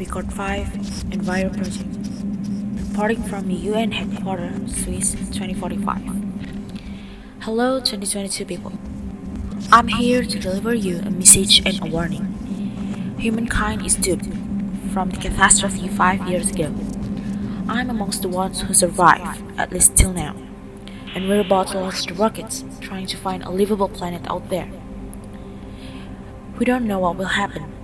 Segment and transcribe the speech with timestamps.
[0.00, 0.66] Record 5
[1.12, 2.88] Enviro Project.
[2.88, 6.00] Reporting from the UN headquarters, Swiss 2045.
[7.40, 8.72] Hello, 2022 people.
[9.70, 12.24] I'm here to deliver you a message and a warning.
[13.18, 16.74] Humankind is doomed from the catastrophe five years ago.
[17.68, 20.34] I'm amongst the ones who survived, at least till now.
[21.14, 24.70] And we're about to launch the rockets, trying to find a livable planet out there.
[26.58, 27.79] We don't know what will happen.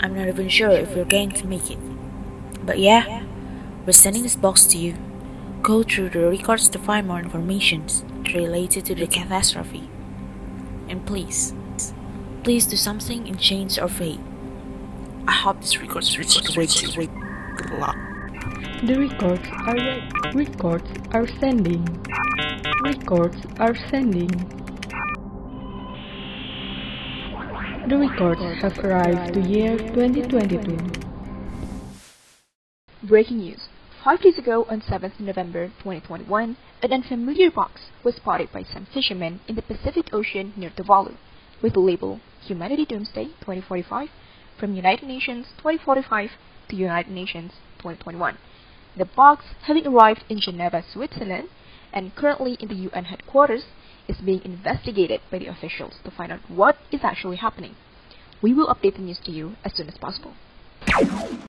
[0.00, 1.78] I'm not even sure if we're going to make it.
[2.64, 3.24] But yeah,
[3.84, 4.96] we're sending this box to you.
[5.62, 7.86] Go through the records to find more information
[8.34, 9.90] related to the catastrophe.
[10.88, 11.52] And please,
[12.44, 14.20] please do something and change our fate.
[15.26, 17.06] I hope this records reaches the way
[17.56, 17.96] Good luck.
[18.82, 21.84] The records are re- records are sending.
[22.82, 24.30] Records are sending.
[27.88, 30.76] The records have arrived to year 2022.
[33.02, 33.68] Breaking news.
[34.04, 39.40] Five days ago, on 7th November 2021, an unfamiliar box was spotted by some fishermen
[39.48, 41.16] in the Pacific Ocean near Tuvalu,
[41.62, 44.10] with the label Humanity Doomsday 2045
[44.60, 46.32] from United Nations 2045
[46.68, 48.36] to United Nations 2021.
[48.98, 51.48] The box, having arrived in Geneva, Switzerland,
[51.90, 53.64] and currently in the UN headquarters,
[54.08, 57.76] is being investigated by the officials to find out what is actually happening.
[58.40, 60.32] We will update the news to you as soon as possible.